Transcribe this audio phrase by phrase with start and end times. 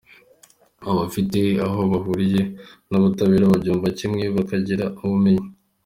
[0.91, 2.41] abafite aho bahuriye
[2.89, 5.47] n’ubutabera babyumva kimwe, bakagira ubumenyi